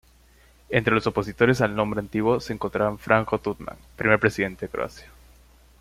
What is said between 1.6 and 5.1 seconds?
al nombre antiguo se encontraba Franjo Tuđman, primer presidente de Croacia.